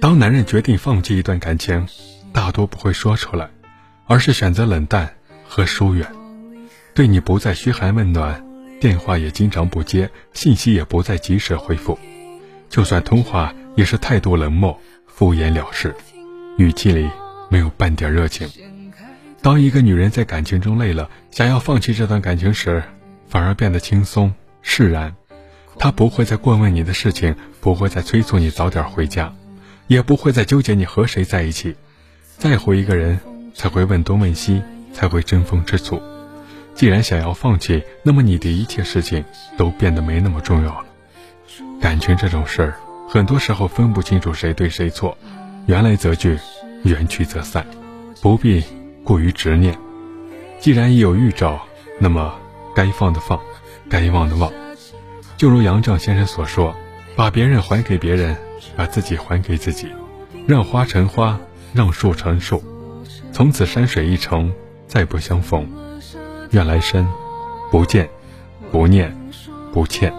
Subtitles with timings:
[0.00, 1.86] 当男人决定放弃一段感情，
[2.32, 3.48] 大多不会说出来，
[4.06, 5.14] 而是选择冷淡
[5.46, 6.06] 和疏远，
[6.94, 8.44] 对你不再嘘寒问暖，
[8.80, 11.98] 电话也经常不接，信息也不再及时回复，
[12.68, 15.94] 就算通话也是态度冷漠、敷衍了事，
[16.58, 17.08] 语气里
[17.48, 18.48] 没有半点热情。
[19.42, 22.82] 当一个女人在感情中累了，想要放弃这段感情时，
[23.28, 24.32] 反而变得轻松
[24.62, 25.14] 释然。
[25.78, 29.32] 她不会再过问你的事情，不会再催促你早点回家，
[29.86, 31.74] 也不会再纠结你和谁在一起。
[32.38, 33.18] 在乎一个人，
[33.54, 34.62] 才会问东问西，
[34.92, 36.00] 才会争风吃醋。
[36.74, 39.24] 既然想要放弃，那么你的一切事情
[39.56, 40.84] 都变得没那么重要了。
[41.80, 42.74] 感情这种事儿，
[43.08, 45.16] 很多时候分不清楚谁对谁错，
[45.66, 46.38] 缘来则聚，
[46.82, 47.66] 缘去则散，
[48.20, 48.62] 不必
[49.02, 49.78] 过于执念。
[50.60, 51.60] 既然已有预兆，
[51.98, 52.34] 那么
[52.74, 53.40] 该放的放，
[53.88, 54.52] 该忘的忘。
[55.38, 56.74] 就如杨绛先生所说
[57.16, 58.36] ：“把别人还给别人，
[58.76, 59.88] 把自己还给自己，
[60.46, 61.40] 让花成花，
[61.72, 62.62] 让树成树，
[63.32, 64.52] 从此山水一程，
[64.86, 65.66] 再不相逢。
[66.50, 67.08] 愿来生
[67.70, 68.08] 不见，
[68.70, 69.16] 不念，
[69.72, 70.12] 不欠。”